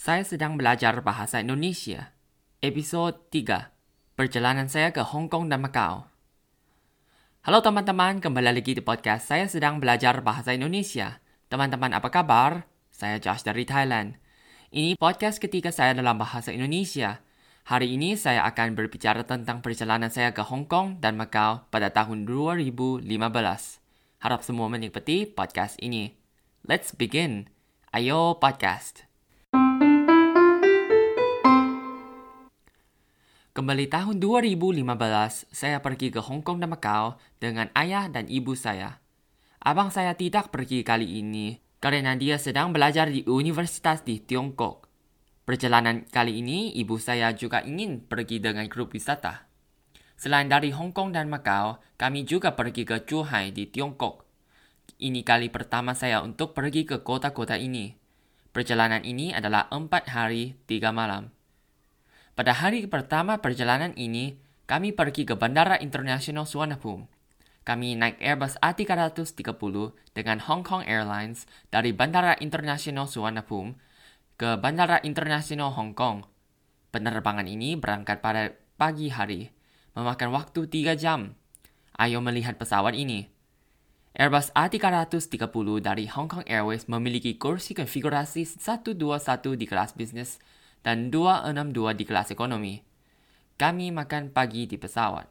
Saya 0.00 0.24
sedang 0.24 0.56
belajar 0.56 0.96
bahasa 1.04 1.44
Indonesia. 1.44 2.16
Episode 2.64 3.20
3. 3.28 4.16
Perjalanan 4.16 4.64
saya 4.64 4.96
ke 4.96 5.04
Hong 5.04 5.28
Kong 5.28 5.52
dan 5.52 5.60
Macau. 5.60 6.08
Halo 7.44 7.60
teman-teman, 7.60 8.16
kembali 8.16 8.48
lagi 8.48 8.72
di 8.72 8.80
podcast 8.80 9.28
Saya 9.28 9.44
sedang 9.44 9.76
belajar 9.76 10.24
bahasa 10.24 10.56
Indonesia. 10.56 11.20
Teman-teman 11.52 11.92
apa 11.92 12.08
kabar? 12.08 12.64
Saya 12.88 13.20
Josh 13.20 13.44
dari 13.44 13.68
Thailand. 13.68 14.16
Ini 14.72 14.96
podcast 14.96 15.36
ketiga 15.36 15.68
saya 15.68 15.92
dalam 15.92 16.16
bahasa 16.16 16.48
Indonesia. 16.48 17.20
Hari 17.68 17.92
ini 17.92 18.16
saya 18.16 18.48
akan 18.48 18.72
berbicara 18.72 19.28
tentang 19.28 19.60
perjalanan 19.60 20.08
saya 20.08 20.32
ke 20.32 20.40
Hong 20.40 20.64
Kong 20.64 21.04
dan 21.04 21.20
Macau 21.20 21.68
pada 21.68 21.92
tahun 21.92 22.24
2015. 22.24 23.04
Harap 24.24 24.40
semua 24.48 24.72
menikmati 24.72 25.28
podcast 25.28 25.76
ini. 25.84 26.16
Let's 26.64 26.96
begin. 26.96 27.52
Ayo 27.92 28.40
podcast. 28.40 29.09
Kembali 33.50 33.90
tahun 33.90 34.22
2015, 34.22 34.86
saya 35.50 35.82
pergi 35.82 36.14
ke 36.14 36.22
Hong 36.22 36.38
Kong 36.38 36.62
dan 36.62 36.70
Macau 36.70 37.18
dengan 37.42 37.66
ayah 37.74 38.06
dan 38.06 38.30
ibu 38.30 38.54
saya. 38.54 39.02
Abang 39.58 39.90
saya 39.90 40.14
tidak 40.14 40.54
pergi 40.54 40.86
kali 40.86 41.18
ini 41.18 41.58
karena 41.82 42.14
dia 42.14 42.38
sedang 42.38 42.70
belajar 42.70 43.10
di 43.10 43.26
universitas 43.26 44.06
di 44.06 44.22
Tiongkok. 44.22 44.86
Perjalanan 45.42 46.06
kali 46.06 46.38
ini, 46.38 46.78
ibu 46.78 46.94
saya 47.02 47.34
juga 47.34 47.66
ingin 47.66 48.06
pergi 48.06 48.38
dengan 48.38 48.70
grup 48.70 48.94
wisata. 48.94 49.50
Selain 50.14 50.46
dari 50.46 50.70
Hong 50.70 50.94
Kong 50.94 51.10
dan 51.10 51.26
Macau, 51.26 51.82
kami 51.98 52.22
juga 52.22 52.54
pergi 52.54 52.86
ke 52.86 53.02
Zhuhai 53.02 53.50
di 53.50 53.66
Tiongkok. 53.66 54.30
Ini 55.02 55.26
kali 55.26 55.50
pertama 55.50 55.98
saya 55.98 56.22
untuk 56.22 56.54
pergi 56.54 56.86
ke 56.86 57.02
kota-kota 57.02 57.58
ini. 57.58 57.98
Perjalanan 58.54 59.02
ini 59.02 59.34
adalah 59.34 59.66
empat 59.74 60.06
hari, 60.06 60.54
tiga 60.70 60.94
malam. 60.94 61.39
Pada 62.38 62.54
hari 62.54 62.86
pertama 62.86 63.42
perjalanan 63.42 63.90
ini, 63.98 64.38
kami 64.70 64.94
pergi 64.94 65.26
ke 65.26 65.34
Bandara 65.34 65.74
Internasional 65.82 66.46
Suvarnabhumi. 66.46 67.10
Kami 67.66 67.98
naik 67.98 68.22
Airbus 68.22 68.56
A330 68.62 69.92
dengan 70.16 70.38
Hong 70.46 70.62
Kong 70.64 70.86
Airlines 70.86 71.44
dari 71.68 71.90
Bandara 71.90 72.38
Internasional 72.38 73.10
Suvarnabhumi 73.10 73.76
ke 74.40 74.56
Bandara 74.56 75.02
Internasional 75.04 75.74
Hong 75.74 75.92
Kong. 75.92 76.24
Penerbangan 76.94 77.44
ini 77.44 77.76
berangkat 77.76 78.24
pada 78.24 78.56
pagi 78.80 79.12
hari, 79.12 79.52
memakan 79.92 80.32
waktu 80.32 80.70
3 80.70 80.96
jam. 80.96 81.36
Ayo 82.00 82.24
melihat 82.24 82.56
pesawat 82.56 82.96
ini. 82.96 83.28
Airbus 84.16 84.50
A330 84.56 85.84
dari 85.84 86.08
Hong 86.08 86.26
Kong 86.26 86.46
Airways 86.48 86.88
memiliki 86.90 87.36
kursi 87.36 87.76
konfigurasi 87.76 88.42
121 88.42 88.96
di 89.54 89.66
kelas 89.68 89.94
bisnis 89.94 90.40
dan 90.80 91.12
262 91.12 91.98
di 91.98 92.04
kelas 92.08 92.32
ekonomi. 92.32 92.80
Kami 93.60 93.92
makan 93.92 94.32
pagi 94.32 94.64
di 94.64 94.80
pesawat. 94.80 95.28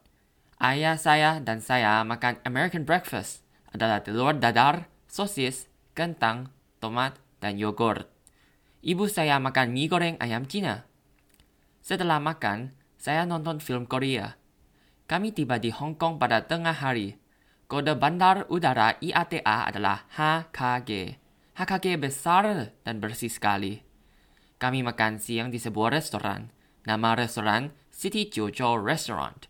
Ayah 0.61 0.99
saya 0.99 1.41
dan 1.41 1.63
saya 1.63 2.03
makan 2.05 2.37
American 2.45 2.85
breakfast 2.85 3.41
adalah 3.73 4.03
telur 4.03 4.37
dadar, 4.37 4.91
sosis, 5.09 5.71
kentang, 5.97 6.53
tomat, 6.77 7.17
dan 7.41 7.57
yogurt. 7.57 8.05
Ibu 8.85 9.09
saya 9.09 9.41
makan 9.41 9.73
mie 9.73 9.89
goreng 9.89 10.15
ayam 10.21 10.45
Cina. 10.45 10.85
Setelah 11.81 12.21
makan, 12.21 12.75
saya 12.99 13.25
nonton 13.25 13.57
film 13.63 13.89
Korea. 13.89 14.35
Kami 15.09 15.33
tiba 15.33 15.57
di 15.57 15.73
Hong 15.73 15.97
Kong 15.97 16.21
pada 16.21 16.45
tengah 16.45 16.75
hari. 16.75 17.17
Kode 17.65 17.97
bandar 17.97 18.45
udara 18.51 18.93
IATA 19.01 19.73
adalah 19.73 20.05
HKG. 20.13 21.17
HKG 21.57 21.85
besar 21.97 22.75
dan 22.85 23.01
bersih 23.01 23.31
sekali. 23.31 23.88
Kami 24.59 24.83
makan 24.83 25.23
siang 25.23 25.47
di 25.47 25.55
sebuah 25.55 25.95
restoran. 25.95 26.51
Nama 26.83 27.15
restoran 27.15 27.71
City 27.87 28.27
Jojo 28.27 28.75
Restaurant. 28.75 29.47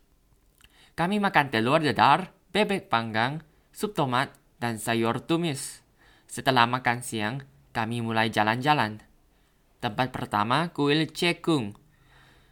Kami 0.94 1.18
makan 1.18 1.50
telur 1.50 1.82
dadar, 1.82 2.30
bebek 2.54 2.86
panggang, 2.86 3.42
sup 3.74 3.90
tomat, 3.98 4.30
dan 4.62 4.78
sayur 4.78 5.18
tumis. 5.18 5.82
Setelah 6.30 6.70
makan 6.70 7.02
siang, 7.02 7.42
kami 7.74 8.06
mulai 8.06 8.30
jalan-jalan. 8.30 9.02
Tempat 9.82 10.14
pertama 10.14 10.70
kuil 10.70 11.10
Cekung. 11.10 11.74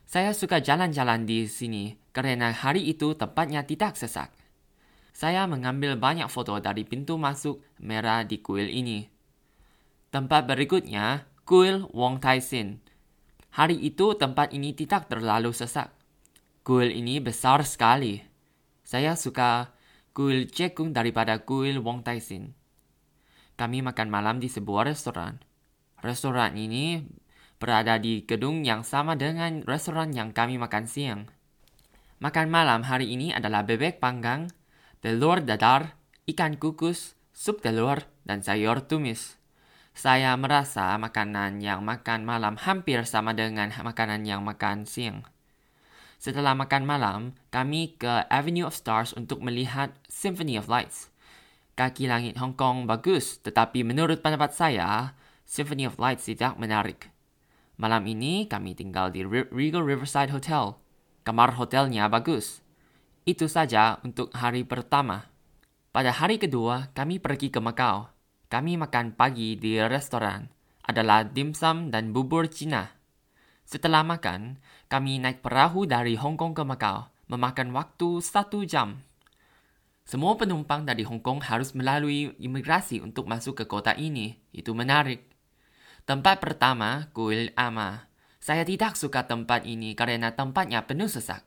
Saya 0.08 0.34
suka 0.34 0.58
jalan-jalan 0.58 1.30
di 1.30 1.46
sini 1.46 1.94
karena 2.10 2.50
hari 2.50 2.90
itu 2.90 3.14
tempatnya 3.14 3.62
tidak 3.68 3.94
sesak. 3.94 4.34
Saya 5.14 5.46
mengambil 5.46 5.94
banyak 5.94 6.26
foto 6.26 6.58
dari 6.58 6.82
pintu 6.82 7.20
masuk 7.20 7.62
merah 7.78 8.26
di 8.26 8.42
kuil 8.42 8.66
ini. 8.66 9.06
Tempat 10.08 10.48
berikutnya 10.48 11.27
Kuil 11.48 11.88
Wong 11.96 12.20
Tai 12.20 12.44
Sin. 12.44 12.76
Hari 13.56 13.80
itu 13.80 14.12
tempat 14.20 14.52
ini 14.52 14.76
tidak 14.76 15.08
terlalu 15.08 15.56
sesak. 15.56 15.96
Kuil 16.60 16.92
ini 16.92 17.24
besar 17.24 17.64
sekali. 17.64 18.20
Saya 18.84 19.16
suka 19.16 19.72
kuil 20.12 20.52
Cekung 20.52 20.92
daripada 20.92 21.40
kuil 21.48 21.80
Wong 21.80 22.04
Tai 22.04 22.20
Sin. 22.20 22.52
Kami 23.56 23.80
makan 23.80 24.12
malam 24.12 24.44
di 24.44 24.52
sebuah 24.52 24.92
restoran. 24.92 25.40
Restoran 26.04 26.52
ini 26.52 27.00
berada 27.56 27.96
di 27.96 28.28
gedung 28.28 28.60
yang 28.60 28.84
sama 28.84 29.16
dengan 29.16 29.64
restoran 29.64 30.12
yang 30.12 30.36
kami 30.36 30.60
makan 30.60 30.84
siang. 30.84 31.32
Makan 32.20 32.52
malam 32.52 32.84
hari 32.84 33.08
ini 33.08 33.32
adalah 33.32 33.64
bebek 33.64 34.04
panggang, 34.04 34.52
telur 35.00 35.40
dadar, 35.40 35.96
ikan 36.28 36.60
kukus, 36.60 37.16
sup 37.32 37.64
telur, 37.64 38.04
dan 38.28 38.44
sayur 38.44 38.84
tumis. 38.84 39.37
Saya 39.98 40.38
merasa 40.38 40.94
makanan 40.94 41.58
yang 41.58 41.82
makan 41.82 42.22
malam 42.22 42.54
hampir 42.54 43.02
sama 43.02 43.34
dengan 43.34 43.66
makanan 43.66 44.22
yang 44.22 44.46
makan 44.46 44.86
siang. 44.86 45.26
Setelah 46.22 46.54
makan 46.54 46.86
malam, 46.86 47.20
kami 47.50 47.98
ke 47.98 48.22
Avenue 48.30 48.70
of 48.70 48.78
Stars 48.78 49.10
untuk 49.18 49.42
melihat 49.42 49.90
Symphony 50.06 50.54
of 50.54 50.70
Lights. 50.70 51.10
Kaki 51.74 52.06
langit 52.06 52.38
Hong 52.38 52.54
Kong 52.54 52.86
bagus, 52.86 53.42
tetapi 53.42 53.82
menurut 53.82 54.22
pendapat 54.22 54.54
saya, 54.54 55.18
Symphony 55.42 55.90
of 55.90 55.98
Lights 55.98 56.30
tidak 56.30 56.54
menarik. 56.62 57.10
Malam 57.74 58.06
ini 58.06 58.46
kami 58.46 58.78
tinggal 58.78 59.10
di 59.10 59.26
Regal 59.26 59.82
Riverside 59.82 60.30
Hotel. 60.30 60.78
Kamar 61.26 61.58
hotelnya 61.58 62.06
bagus. 62.06 62.62
Itu 63.26 63.50
saja 63.50 63.98
untuk 64.06 64.30
hari 64.30 64.62
pertama. 64.62 65.26
Pada 65.90 66.14
hari 66.14 66.38
kedua, 66.38 66.86
kami 66.94 67.18
pergi 67.18 67.50
ke 67.50 67.58
Macau. 67.58 68.17
Kami 68.48 68.80
makan 68.80 69.12
pagi 69.12 69.60
di 69.60 69.76
restoran 69.76 70.48
adalah 70.88 71.20
dimsum 71.20 71.92
dan 71.92 72.16
bubur 72.16 72.48
Cina. 72.48 72.88
Setelah 73.68 74.00
makan, 74.00 74.56
kami 74.88 75.20
naik 75.20 75.44
perahu 75.44 75.84
dari 75.84 76.16
Hong 76.16 76.40
Kong 76.40 76.56
ke 76.56 76.64
Macau, 76.64 77.12
memakan 77.28 77.76
waktu 77.76 78.24
satu 78.24 78.64
jam. 78.64 79.04
Semua 80.08 80.40
penumpang 80.40 80.88
dari 80.88 81.04
Hong 81.04 81.20
Kong 81.20 81.44
harus 81.44 81.76
melalui 81.76 82.32
imigrasi 82.40 83.04
untuk 83.04 83.28
masuk 83.28 83.60
ke 83.60 83.64
kota 83.68 83.92
ini. 83.92 84.40
Itu 84.48 84.72
menarik. 84.72 85.28
Tempat 86.08 86.40
pertama, 86.40 87.12
Kuil 87.12 87.52
Ama. 87.52 88.08
Saya 88.40 88.64
tidak 88.64 88.96
suka 88.96 89.28
tempat 89.28 89.68
ini 89.68 89.92
karena 89.92 90.32
tempatnya 90.32 90.88
penuh 90.88 91.12
sesak. 91.12 91.44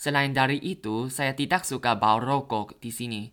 Selain 0.00 0.32
dari 0.32 0.56
itu, 0.64 1.12
saya 1.12 1.36
tidak 1.36 1.68
suka 1.68 1.92
bau 2.00 2.16
rokok 2.16 2.80
di 2.80 2.88
sini. 2.88 3.28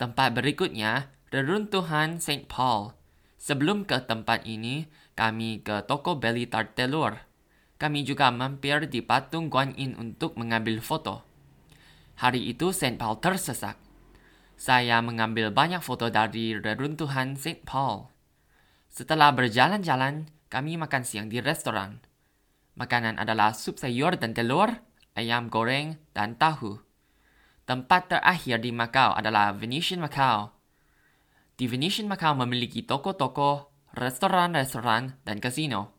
Tempat 0.00 0.32
berikutnya, 0.32 1.17
reruntuhan 1.28 2.16
St. 2.24 2.48
Paul. 2.48 2.96
Sebelum 3.36 3.84
ke 3.84 4.00
tempat 4.08 4.48
ini, 4.48 4.88
kami 5.12 5.60
ke 5.60 5.84
toko 5.84 6.16
Belly 6.16 6.48
Tart 6.48 6.72
Telur. 6.72 7.20
Kami 7.78 8.02
juga 8.02 8.32
mampir 8.34 8.88
di 8.90 9.04
patung 9.04 9.52
Guan 9.52 9.76
Yin 9.76 9.94
untuk 9.94 10.34
mengambil 10.34 10.82
foto. 10.82 11.22
Hari 12.18 12.50
itu 12.50 12.74
St. 12.74 12.98
Paul 12.98 13.22
tersesak. 13.22 13.78
Saya 14.58 14.98
mengambil 15.04 15.54
banyak 15.54 15.78
foto 15.78 16.10
dari 16.10 16.58
reruntuhan 16.58 17.38
St. 17.38 17.62
Paul. 17.62 18.10
Setelah 18.90 19.30
berjalan-jalan, 19.30 20.26
kami 20.50 20.74
makan 20.80 21.06
siang 21.06 21.30
di 21.30 21.38
restoran. 21.38 22.02
Makanan 22.74 23.20
adalah 23.20 23.54
sup 23.54 23.78
sayur 23.78 24.18
dan 24.18 24.34
telur, 24.34 24.74
ayam 25.14 25.46
goreng, 25.46 26.00
dan 26.16 26.34
tahu. 26.34 26.82
Tempat 27.68 28.16
terakhir 28.16 28.64
di 28.64 28.72
Macau 28.74 29.14
adalah 29.14 29.54
Venetian 29.54 30.02
Macau 30.02 30.57
di 31.58 31.66
Venetian 31.66 32.06
Macau 32.06 32.38
memiliki 32.38 32.86
toko-toko, 32.86 33.74
restoran-restoran, 33.98 35.18
dan 35.26 35.42
kasino. 35.42 35.90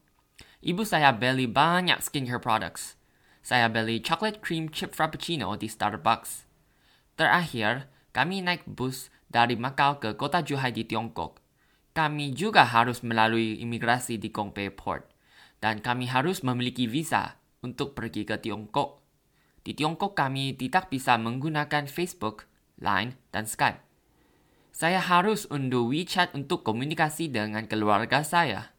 Ibu 0.64 0.88
saya 0.88 1.12
beli 1.12 1.52
banyak 1.52 2.00
skincare 2.00 2.40
products. 2.40 2.96
Saya 3.44 3.68
beli 3.68 4.00
chocolate 4.00 4.40
cream 4.40 4.72
chip 4.72 4.96
frappuccino 4.96 5.60
di 5.60 5.68
Starbucks. 5.68 6.48
Terakhir, 7.20 7.92
kami 8.16 8.40
naik 8.40 8.64
bus 8.72 9.12
dari 9.28 9.60
Macau 9.60 10.00
ke 10.00 10.16
kota 10.16 10.40
Zhuhai 10.40 10.72
di 10.72 10.88
Tiongkok. 10.88 11.44
Kami 11.92 12.32
juga 12.32 12.64
harus 12.64 13.04
melalui 13.04 13.60
imigrasi 13.60 14.16
di 14.16 14.32
Gongpei 14.32 14.72
Port. 14.72 15.12
Dan 15.60 15.84
kami 15.84 16.08
harus 16.08 16.40
memiliki 16.40 16.88
visa 16.88 17.36
untuk 17.60 18.00
pergi 18.00 18.24
ke 18.24 18.40
Tiongkok. 18.40 19.04
Di 19.60 19.76
Tiongkok 19.76 20.16
kami 20.16 20.56
tidak 20.56 20.88
bisa 20.88 21.20
menggunakan 21.20 21.84
Facebook, 21.92 22.48
Line, 22.80 23.20
dan 23.36 23.44
Skype. 23.44 23.89
Saya 24.72 25.02
harus 25.04 25.50
unduh 25.50 25.90
WeChat 25.90 26.32
untuk 26.38 26.64
komunikasi 26.64 27.30
dengan 27.30 27.66
keluarga 27.66 28.24
saya. 28.24 28.74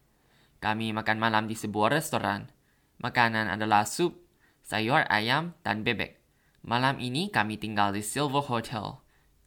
kami 0.60 0.92
makan 0.92 1.16
malam 1.16 1.48
di 1.48 1.56
sebuah 1.56 1.96
restoran. 1.96 2.52
Makanan 3.00 3.48
adalah 3.48 3.88
sup, 3.88 4.20
sayur 4.60 5.08
ayam, 5.08 5.56
dan 5.64 5.80
bebek. 5.80 6.20
Malam 6.60 7.00
ini 7.00 7.32
kami 7.32 7.56
tinggal 7.56 7.96
di 7.96 8.04
Silver 8.04 8.44
Hotel. 8.44 9.00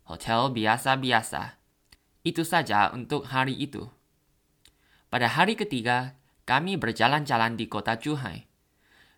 Hotel 0.09 0.49
biasa-biasa. 0.49 1.61
Itu 2.25 2.41
saja 2.41 2.89
untuk 2.89 3.29
hari 3.29 3.53
itu. 3.53 3.85
Pada 5.13 5.29
hari 5.29 5.53
ketiga, 5.53 6.17
kami 6.49 6.81
berjalan-jalan 6.81 7.53
di 7.53 7.69
kota 7.69 7.93
Zhuhai. 8.01 8.49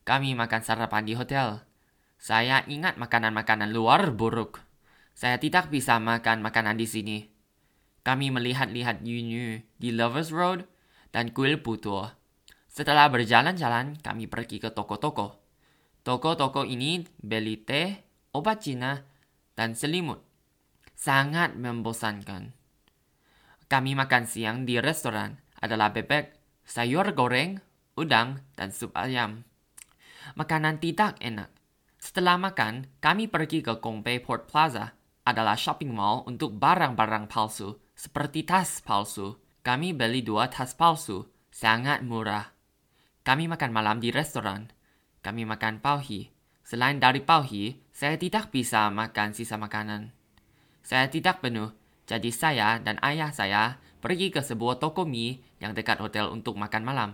Kami 0.03 0.35
makan 0.35 0.61
sarapan 0.61 1.07
di 1.07 1.15
hotel. 1.15 1.63
Saya 2.19 2.67
ingat 2.67 2.99
makanan-makanan 2.99 3.71
luar 3.71 4.11
buruk. 4.11 4.64
Saya 5.15 5.39
tidak 5.39 5.71
bisa 5.71 5.95
makan 5.95 6.43
makanan 6.43 6.75
di 6.75 6.83
sini. 6.83 7.17
Kami 8.03 8.35
melihat-lihat 8.35 8.99
Yunyu 8.99 9.63
di 9.79 9.95
Lovers 9.95 10.35
Road 10.35 10.67
dan 11.15 11.31
kuil 11.31 11.63
putu. 11.63 12.03
Setelah 12.67 13.07
berjalan-jalan, 13.07 13.95
kami 14.03 14.27
pergi 14.27 14.59
ke 14.59 14.75
toko-toko. 14.75 15.39
Toko-toko 16.03 16.67
ini 16.67 17.07
beli 17.23 17.55
teh, 17.63 17.95
obat 18.35 18.67
Cina, 18.67 19.07
dan 19.55 19.71
selimut. 19.71 20.19
Sangat 20.91 21.55
membosankan. 21.55 22.51
Kami 23.71 23.95
makan 23.95 24.27
siang 24.27 24.67
di 24.67 24.83
restoran 24.83 25.39
adalah 25.63 25.95
bebek, 25.95 26.35
sayur 26.67 27.15
goreng, 27.15 27.63
udang, 27.95 28.43
dan 28.59 28.75
sup 28.75 28.91
ayam. 28.99 29.47
Makanan 30.35 30.83
tidak 30.83 31.15
enak. 31.23 31.49
Setelah 32.03 32.35
makan, 32.35 32.91
kami 32.99 33.31
pergi 33.31 33.63
ke 33.63 33.79
Gongpei 33.79 34.19
Port 34.21 34.45
Plaza, 34.51 34.93
adalah 35.25 35.57
shopping 35.57 35.89
mall 35.89 36.21
untuk 36.29 36.53
barang-barang 36.55 37.25
palsu, 37.25 37.75
seperti 37.97 38.45
tas 38.45 38.79
palsu. 38.85 39.41
Kami 39.65 39.97
beli 39.97 40.21
dua 40.21 40.45
tas 40.45 40.77
palsu, 40.77 41.25
sangat 41.49 42.05
murah. 42.05 42.53
Kami 43.25 43.49
makan 43.49 43.73
malam 43.73 43.97
di 43.97 44.13
restoran. 44.13 44.69
Kami 45.25 45.49
makan 45.49 45.81
pauhi. 45.81 46.29
Selain 46.61 47.01
dari 47.01 47.25
pauhi, 47.25 47.81
saya 47.89 48.13
tidak 48.21 48.53
bisa 48.53 48.93
makan 48.93 49.33
sisa 49.33 49.57
makanan. 49.57 50.13
Saya 50.85 51.09
tidak 51.09 51.41
penuh, 51.41 51.73
jadi 52.05 52.29
saya 52.29 52.77
dan 52.77 53.01
ayah 53.01 53.33
saya 53.33 53.81
pergi 54.05 54.29
ke 54.29 54.45
sebuah 54.45 54.77
toko 54.77 55.09
mie 55.09 55.41
yang 55.57 55.73
dekat 55.73 55.97
hotel 55.97 56.29
untuk 56.29 56.53
makan 56.61 56.85
malam. 56.85 57.11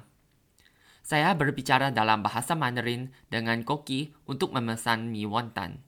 Saya 0.99 1.31
berbicara 1.31 1.95
dalam 1.95 2.19
bahasa 2.19 2.53
Mandarin 2.59 3.15
dengan 3.31 3.63
Koki 3.63 4.11
untuk 4.27 4.51
memesan 4.51 5.07
mie 5.07 5.31
wonton. 5.31 5.79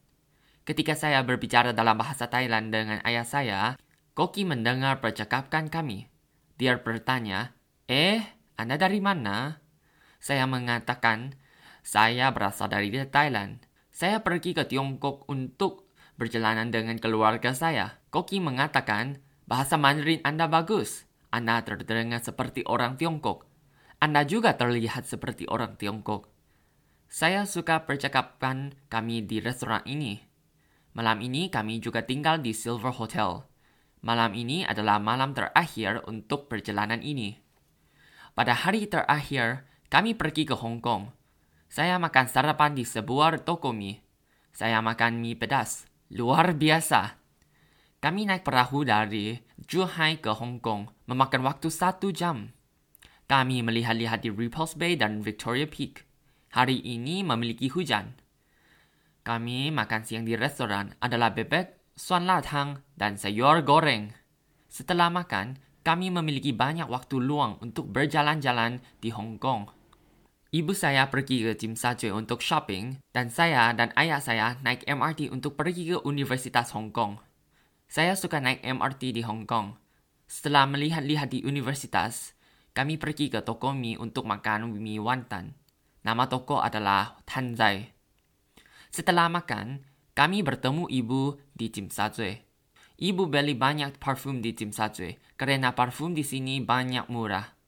Ketika 0.64 0.96
saya 0.96 1.20
berbicara 1.20 1.76
dalam 1.76 2.00
bahasa 2.00 2.32
Thailand 2.32 2.72
dengan 2.72 2.96
ayah 3.04 3.28
saya, 3.28 3.76
Koki 4.16 4.48
mendengar 4.48 5.04
percakapan 5.04 5.68
kami. 5.68 6.08
Dia 6.56 6.80
bertanya, 6.80 7.52
Eh, 7.84 8.24
Anda 8.56 8.80
dari 8.80 8.96
mana? 9.04 9.60
Saya 10.24 10.48
mengatakan, 10.48 11.36
saya 11.84 12.32
berasal 12.32 12.72
dari 12.72 12.88
Thailand. 12.88 13.60
Saya 13.92 14.24
pergi 14.24 14.56
ke 14.56 14.64
Tiongkok 14.64 15.28
untuk 15.28 15.92
berjalanan 16.16 16.72
dengan 16.72 16.96
keluarga 16.96 17.52
saya. 17.52 18.00
Koki 18.08 18.40
mengatakan, 18.40 19.20
bahasa 19.44 19.76
Mandarin 19.76 20.24
Anda 20.24 20.48
bagus. 20.48 21.04
Anda 21.28 21.60
terdengar 21.60 22.24
seperti 22.24 22.64
orang 22.64 22.96
Tiongkok. 22.96 23.44
Anda 24.00 24.24
juga 24.24 24.56
terlihat 24.56 25.04
seperti 25.04 25.44
orang 25.44 25.76
Tiongkok. 25.76 26.32
Saya 27.12 27.44
suka 27.44 27.84
percakapan 27.84 28.72
kami 28.88 29.28
di 29.28 29.44
restoran 29.44 29.84
ini. 29.84 30.33
Malam 30.94 31.26
ini 31.26 31.50
kami 31.50 31.82
juga 31.82 32.06
tinggal 32.06 32.38
di 32.38 32.54
Silver 32.54 32.94
Hotel. 32.94 33.42
Malam 34.06 34.30
ini 34.38 34.62
adalah 34.62 35.02
malam 35.02 35.34
terakhir 35.34 36.06
untuk 36.06 36.46
perjalanan 36.46 37.02
ini. 37.02 37.34
Pada 38.34 38.54
hari 38.54 38.86
terakhir, 38.86 39.66
kami 39.90 40.14
pergi 40.14 40.46
ke 40.46 40.54
Hong 40.54 40.78
Kong. 40.78 41.10
Saya 41.66 41.98
makan 41.98 42.30
sarapan 42.30 42.78
di 42.78 42.86
sebuah 42.86 43.42
toko 43.42 43.74
mie. 43.74 43.98
Saya 44.54 44.78
makan 44.78 45.18
mie 45.18 45.34
pedas. 45.34 45.90
Luar 46.14 46.54
biasa. 46.54 47.18
Kami 47.98 48.30
naik 48.30 48.46
perahu 48.46 48.86
dari 48.86 49.34
Zhuhai 49.66 50.22
ke 50.22 50.30
Hong 50.30 50.62
Kong, 50.62 50.86
memakan 51.10 51.42
waktu 51.42 51.74
satu 51.74 52.14
jam. 52.14 52.54
Kami 53.26 53.66
melihat-lihat 53.66 54.22
di 54.22 54.30
Repulse 54.30 54.78
Bay 54.78 54.94
dan 54.94 55.24
Victoria 55.24 55.66
Peak. 55.66 56.06
Hari 56.54 56.86
ini 56.86 57.26
memiliki 57.26 57.66
hujan. 57.66 58.14
Kami 59.24 59.72
makan 59.72 60.04
siang 60.04 60.28
di 60.28 60.36
restoran 60.36 60.92
adalah 61.00 61.32
bebek, 61.32 61.96
suan 61.96 62.28
latang, 62.28 62.84
dan 62.92 63.16
sayur 63.16 63.64
goreng. 63.64 64.12
Setelah 64.68 65.08
makan, 65.08 65.56
kami 65.80 66.12
memiliki 66.12 66.52
banyak 66.52 66.84
waktu 66.92 67.24
luang 67.24 67.56
untuk 67.64 67.88
berjalan-jalan 67.88 68.84
di 69.00 69.08
Hong 69.08 69.40
Kong. 69.40 69.72
Ibu 70.52 70.76
saya 70.76 71.08
pergi 71.08 71.40
ke 71.40 71.56
Jim 71.56 71.72
Sajue 71.72 72.12
untuk 72.12 72.44
shopping, 72.44 73.00
dan 73.16 73.32
saya 73.32 73.72
dan 73.72 73.96
ayah 73.96 74.20
saya 74.20 74.60
naik 74.60 74.84
MRT 74.84 75.32
untuk 75.32 75.56
pergi 75.56 75.96
ke 75.96 76.04
Universitas 76.04 76.76
Hong 76.76 76.92
Kong. 76.92 77.16
Saya 77.88 78.20
suka 78.20 78.44
naik 78.44 78.60
MRT 78.60 79.16
di 79.16 79.24
Hong 79.24 79.48
Kong. 79.48 79.72
Setelah 80.28 80.68
melihat-lihat 80.68 81.32
di 81.32 81.40
universitas, 81.48 82.36
kami 82.76 83.00
pergi 83.00 83.32
ke 83.32 83.40
toko 83.40 83.72
mie 83.72 83.96
untuk 83.96 84.28
makan 84.28 84.68
mie 84.76 85.00
wonton. 85.00 85.56
Nama 86.04 86.24
toko 86.28 86.60
adalah 86.60 87.16
Tanzai. 87.24 87.93
Setelah 88.94 89.26
makan, 89.26 89.82
kami 90.14 90.46
bertemu 90.46 90.86
ibu 90.86 91.34
di 91.50 91.66
Jim 91.66 91.90
Sajue. 91.90 92.46
Ibu 92.94 93.26
beli 93.26 93.58
banyak 93.58 93.98
parfum 93.98 94.38
di 94.38 94.54
Jim 94.54 94.70
Sajue 94.70 95.18
karena 95.34 95.74
parfum 95.74 96.14
di 96.14 96.22
sini 96.22 96.62
banyak 96.62 97.10
murah. 97.10 97.58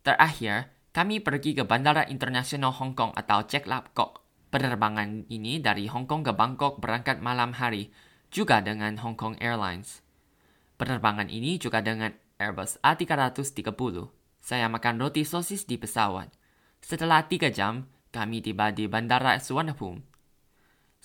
Terakhir, 0.00 0.72
kami 0.96 1.20
pergi 1.20 1.52
ke 1.52 1.68
Bandara 1.68 2.08
Internasional 2.08 2.72
Hong 2.72 2.96
Kong 2.96 3.12
atau 3.12 3.44
Cek 3.44 3.68
Lap 3.68 3.92
Kok. 3.92 4.24
Penerbangan 4.48 5.28
ini 5.28 5.60
dari 5.60 5.92
Hong 5.92 6.08
Kong 6.08 6.24
ke 6.24 6.32
Bangkok 6.32 6.80
berangkat 6.80 7.20
malam 7.20 7.52
hari, 7.52 7.92
juga 8.32 8.64
dengan 8.64 8.96
Hong 9.04 9.20
Kong 9.20 9.36
Airlines. 9.44 10.00
Penerbangan 10.80 11.28
ini 11.28 11.60
juga 11.60 11.84
dengan 11.84 12.16
Airbus 12.40 12.80
A330. 12.80 13.76
Saya 14.40 14.72
makan 14.72 15.04
roti 15.04 15.20
sosis 15.28 15.68
di 15.68 15.76
pesawat. 15.76 16.32
Setelah 16.80 17.28
tiga 17.28 17.52
jam, 17.52 17.92
kami 18.08 18.40
tiba 18.40 18.72
di 18.72 18.88
Bandara 18.88 19.36
Suvarnabhumi. 19.36 20.15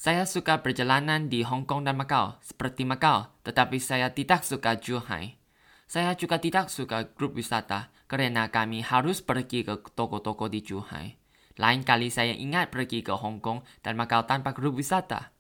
Saya 0.02 0.26
suka 0.26 0.66
perjalanan 0.66 1.30
di 1.30 1.46
Hong 1.46 1.62
Kong 1.70 1.86
dan 1.86 1.94
Macau, 1.94 2.34
seperti 2.42 2.90
Macau, 2.90 3.30
tetapi 3.46 3.78
saya 3.78 4.10
tidak 4.10 4.42
suka 4.42 4.74
Zhuhai. 4.74 5.38
Saya 5.86 6.18
juga 6.18 6.42
tidak 6.42 6.74
suka 6.74 7.06
grup 7.14 7.38
wisata 7.38 7.94
karena 8.10 8.50
kami 8.50 8.82
harus 8.82 9.22
pergi 9.22 9.62
ke 9.62 9.78
toko-toko 9.94 10.50
di 10.50 10.66
Zhuhai. 10.66 11.22
Lain 11.62 11.86
kali 11.86 12.10
saya 12.10 12.34
ingat 12.34 12.74
pergi 12.74 13.06
ke 13.06 13.14
Hong 13.14 13.46
Kong 13.46 13.62
dan 13.86 13.94
Macau 13.94 14.26
tanpa 14.26 14.58
grup 14.58 14.74
wisata. 14.74 15.38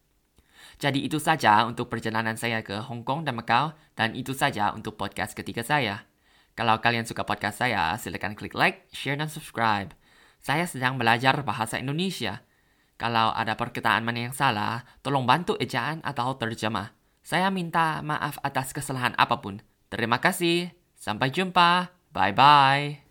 Jadi 0.77 1.09
itu 1.09 1.17
saja 1.17 1.65
untuk 1.65 1.89
perjalanan 1.89 2.37
saya 2.37 2.61
ke 2.61 2.85
Hong 2.85 3.01
Kong 3.01 3.25
dan 3.25 3.41
Macau 3.41 3.73
dan 3.97 4.13
itu 4.13 4.37
saja 4.37 4.77
untuk 4.77 4.93
podcast 4.93 5.33
ketiga 5.33 5.65
saya. 5.65 6.05
Kalau 6.53 6.77
kalian 6.77 7.09
suka 7.09 7.25
podcast 7.25 7.65
saya, 7.65 7.97
silakan 7.97 8.37
klik 8.37 8.53
like, 8.53 8.85
share, 8.93 9.17
dan 9.17 9.25
subscribe. 9.25 9.97
Saya 10.37 10.69
sedang 10.69 11.01
belajar 11.01 11.41
bahasa 11.41 11.81
Indonesia. 11.81 12.45
Kalau 13.01 13.33
ada 13.33 13.57
perkataan 13.57 14.05
mana 14.05 14.29
yang 14.29 14.35
salah, 14.37 14.85
tolong 15.01 15.25
bantu 15.25 15.57
ejaan 15.57 16.05
atau 16.05 16.37
terjemah. 16.37 16.93
Saya 17.25 17.49
minta 17.49 17.97
maaf 18.05 18.37
atas 18.45 18.77
kesalahan 18.77 19.17
apa 19.17 19.41
pun. 19.41 19.57
Terima 19.89 20.21
kasih. 20.21 20.69
Sampai 20.93 21.33
jumpa. 21.33 21.89
Bye 22.13 22.37
bye. 22.37 23.10